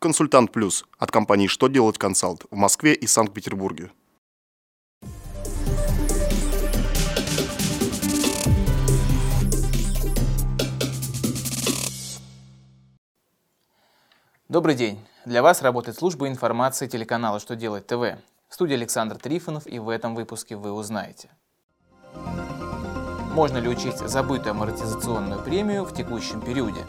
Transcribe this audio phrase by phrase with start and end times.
[0.00, 3.90] Консультант Плюс от компании «Что делать консалт» в Москве и Санкт-Петербурге.
[14.48, 15.04] Добрый день.
[15.24, 18.20] Для вас работает служба информации телеканала «Что делать ТВ».
[18.48, 21.28] В студии Александр Трифонов и в этом выпуске вы узнаете.
[23.32, 26.84] Можно ли учесть забытую амортизационную премию в текущем периоде?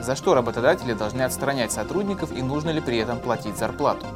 [0.00, 4.06] За что работодатели должны отстранять сотрудников и нужно ли при этом платить зарплату?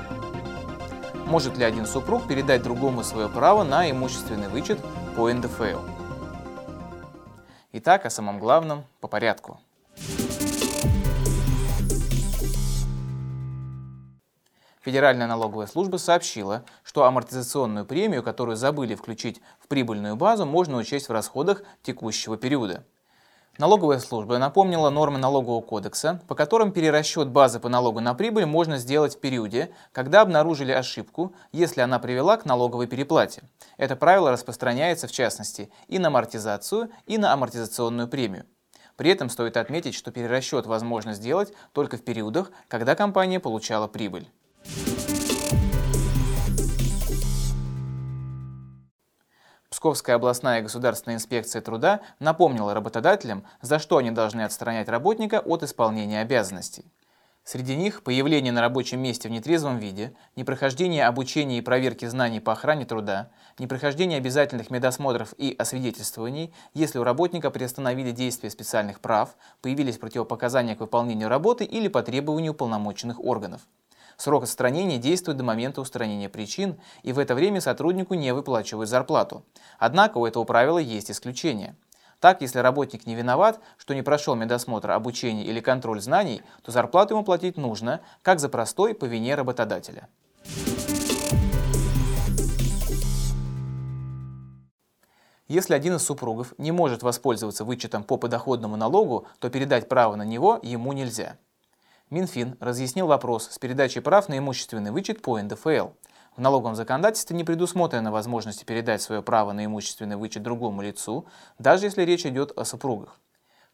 [1.27, 4.79] Может ли один супруг передать другому свое право на имущественный вычет
[5.17, 5.79] по НДФЛ?
[7.73, 9.61] Итак, о самом главном по порядку.
[14.83, 21.09] Федеральная налоговая служба сообщила, что амортизационную премию, которую забыли включить в прибыльную базу, можно учесть
[21.09, 22.85] в расходах текущего периода.
[23.61, 28.79] Налоговая служба напомнила нормы налогового кодекса, по которым перерасчет базы по налогу на прибыль можно
[28.79, 33.43] сделать в периоде, когда обнаружили ошибку, если она привела к налоговой переплате.
[33.77, 38.47] Это правило распространяется в частности и на амортизацию, и на амортизационную премию.
[38.97, 44.27] При этом стоит отметить, что перерасчет возможно сделать только в периодах, когда компания получала прибыль.
[49.81, 56.21] Псковская областная государственная инспекция труда напомнила работодателям, за что они должны отстранять работника от исполнения
[56.21, 56.85] обязанностей.
[57.45, 62.53] Среди них появление на рабочем месте в нетрезвом виде, непрохождение обучения и проверки знаний по
[62.53, 69.97] охране труда, непрохождение обязательных медосмотров и освидетельствований, если у работника приостановили действие специальных прав, появились
[69.97, 73.63] противопоказания к выполнению работы или по требованию полномоченных органов.
[74.21, 79.47] Срок отстранения действует до момента устранения причин, и в это время сотруднику не выплачивают зарплату.
[79.79, 81.75] Однако у этого правила есть исключение.
[82.19, 87.15] Так, если работник не виноват, что не прошел медосмотр, обучение или контроль знаний, то зарплату
[87.15, 90.07] ему платить нужно, как за простой по вине работодателя.
[95.49, 100.25] Если один из супругов не может воспользоваться вычетом по подоходному налогу, то передать право на
[100.27, 101.39] него ему нельзя.
[102.11, 105.91] Минфин разъяснил вопрос с передачей прав на имущественный вычет по НДФЛ.
[106.37, 111.27] В налоговом законодательстве не предусмотрена возможность передать свое право на имущественный вычет другому лицу,
[111.61, 113.21] даже если речь идет о супругах.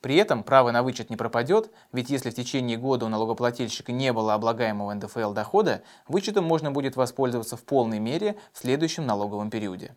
[0.03, 4.13] При этом право на вычет не пропадет, ведь если в течение года у налогоплательщика не
[4.13, 9.97] было облагаемого НДФЛ дохода, вычетом можно будет воспользоваться в полной мере в следующем налоговом периоде.